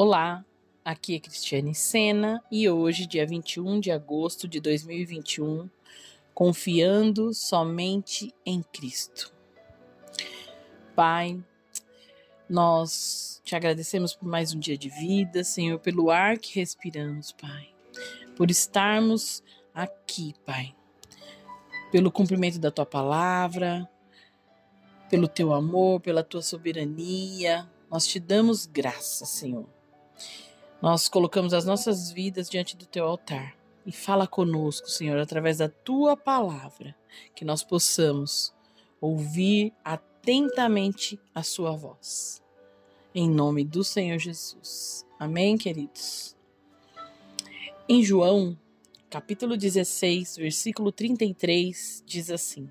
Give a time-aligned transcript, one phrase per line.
[0.00, 0.44] Olá,
[0.84, 5.68] aqui é Cristiane Sena e hoje, dia 21 de agosto de 2021,
[6.32, 9.34] confiando somente em Cristo.
[10.94, 11.42] Pai,
[12.48, 17.68] nós te agradecemos por mais um dia de vida, Senhor, pelo ar que respiramos, Pai,
[18.36, 19.42] por estarmos
[19.74, 20.76] aqui, Pai,
[21.90, 23.90] pelo cumprimento da tua palavra,
[25.10, 27.68] pelo teu amor, pela tua soberania.
[27.90, 29.76] Nós te damos graça, Senhor
[30.80, 35.68] nós colocamos as nossas vidas diante do teu altar e fala conosco, Senhor, através da
[35.68, 36.94] tua palavra,
[37.34, 38.54] que nós possamos
[39.00, 42.42] ouvir atentamente a sua voz.
[43.14, 45.06] Em nome do Senhor Jesus.
[45.18, 46.36] Amém, queridos.
[47.88, 48.56] Em João,
[49.08, 52.68] capítulo 16, versículo 33, diz assim: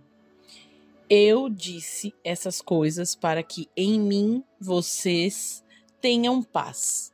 [1.10, 5.64] Eu disse essas coisas para que em mim vocês
[6.00, 7.12] tenham paz.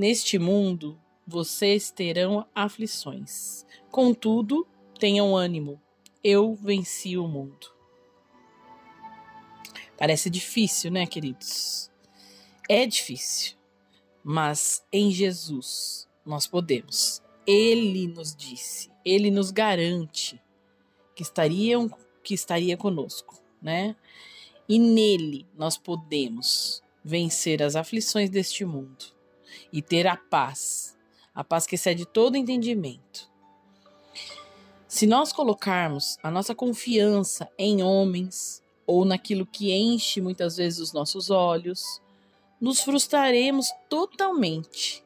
[0.00, 3.66] Neste mundo vocês terão aflições.
[3.90, 4.66] Contudo,
[4.98, 5.78] tenham ânimo.
[6.24, 7.66] Eu venci o mundo.
[9.98, 11.90] Parece difícil, né, queridos?
[12.66, 13.58] É difícil,
[14.24, 17.22] mas em Jesus nós podemos.
[17.46, 20.40] Ele nos disse, ele nos garante
[21.14, 21.90] que estariam
[22.24, 23.94] que estaria conosco, né?
[24.66, 29.19] E nele nós podemos vencer as aflições deste mundo
[29.72, 30.96] e ter a paz,
[31.34, 33.30] a paz que excede todo entendimento.
[34.88, 40.92] Se nós colocarmos a nossa confiança em homens ou naquilo que enche muitas vezes os
[40.92, 42.02] nossos olhos,
[42.60, 45.04] nos frustraremos totalmente.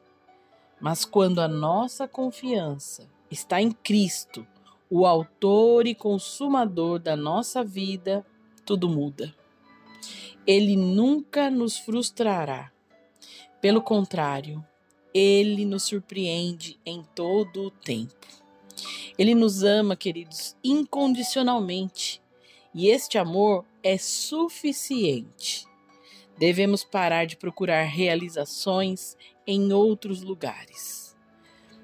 [0.81, 4.45] Mas quando a nossa confiança está em Cristo,
[4.89, 8.25] o Autor e Consumador da nossa vida,
[8.65, 9.33] tudo muda.
[10.45, 12.71] Ele nunca nos frustrará.
[13.65, 14.63] Pelo contrário,
[15.11, 18.13] ele nos surpreende em todo o tempo.
[19.17, 22.21] Ele nos ama, queridos, incondicionalmente.
[22.75, 25.65] E este amor é suficiente.
[26.37, 29.17] Devemos parar de procurar realizações
[29.47, 31.17] em outros lugares.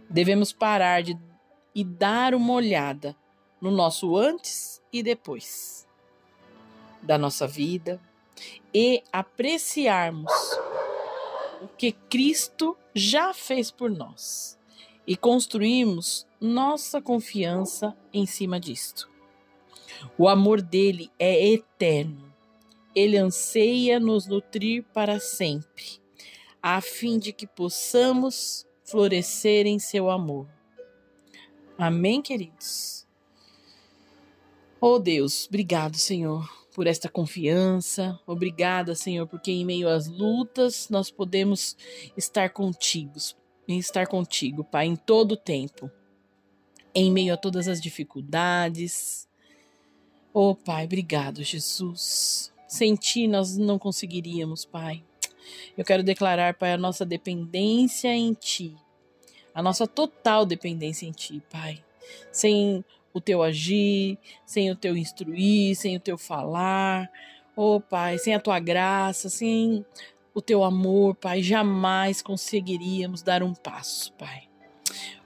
[0.08, 1.18] Devemos parar de
[1.74, 3.16] e dar uma olhada
[3.60, 5.88] no nosso antes e depois
[7.02, 8.00] da nossa vida
[8.72, 10.32] e apreciarmos
[11.62, 14.58] o que Cristo já fez por nós
[15.06, 19.10] e construímos nossa confiança em cima disto.
[20.18, 22.34] O amor dele é eterno.
[22.96, 26.02] Ele anseia nos nutrir para sempre,
[26.62, 30.48] a fim de que possamos florescer em seu amor.
[31.78, 33.08] Amém, queridos?
[34.80, 38.20] Oh Deus, obrigado, Senhor, por esta confiança.
[38.26, 41.76] Obrigada, Senhor, porque em meio às lutas nós podemos
[42.16, 43.18] estar contigo,
[43.68, 45.92] estar contigo, Pai, em todo o tempo.
[46.94, 49.28] Em meio a todas as dificuldades.
[50.34, 52.54] Oh, Pai, obrigado, Jesus.
[52.68, 55.04] Sem ti nós não conseguiríamos, Pai.
[55.78, 58.76] Eu quero declarar, Pai, a nossa dependência em ti.
[59.54, 61.84] A nossa total dependência em ti, Pai.
[62.32, 67.10] Sem o teu agir, sem o teu instruir, sem o teu falar.
[67.56, 69.86] Oh, Pai, sem a tua graça, sem
[70.34, 74.44] o teu amor, Pai, jamais conseguiríamos dar um passo, Pai.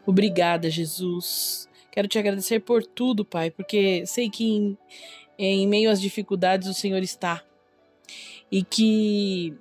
[0.06, 1.70] Obrigada, Jesus.
[1.92, 4.78] Quero te agradecer por tudo, Pai, porque sei que em,
[5.38, 7.44] em meio às dificuldades o Senhor está.
[8.52, 9.56] E que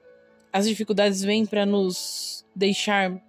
[0.53, 3.21] as dificuldades vêm para nos deixar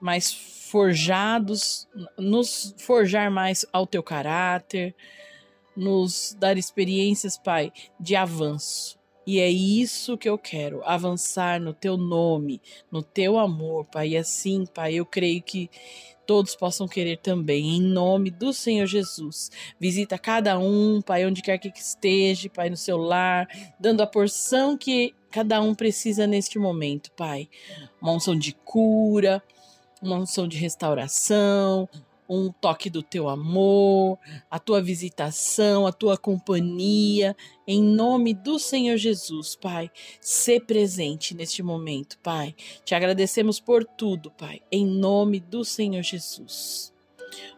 [0.00, 1.88] mais forjados,
[2.18, 4.94] nos forjar mais ao teu caráter,
[5.76, 8.98] nos dar experiências, Pai, de avanço.
[9.26, 12.60] E é isso que eu quero, avançar no teu nome,
[12.92, 14.10] no teu amor, Pai.
[14.10, 15.68] E assim, Pai, eu creio que
[16.26, 19.50] todos possam querer também, em nome do Senhor Jesus.
[19.80, 23.48] Visita cada um, Pai, onde quer que esteja, Pai, no seu lar,
[23.80, 27.48] dando a porção que cada um precisa neste momento, Pai.
[28.00, 29.42] Uma unção de cura,
[30.02, 31.88] uma unção de restauração,
[32.28, 34.18] um toque do teu amor,
[34.50, 39.90] a tua visitação, a tua companhia, em nome do Senhor Jesus, Pai.
[40.20, 42.54] Ser presente neste momento, Pai.
[42.84, 46.92] Te agradecemos por tudo, Pai, em nome do Senhor Jesus.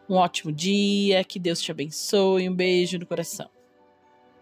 [0.08, 3.57] Um ótimo dia, que Deus te abençoe, um beijo no coração.